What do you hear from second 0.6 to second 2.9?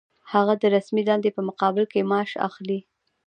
د رسمي دندې په مقابل کې معاش اخلي.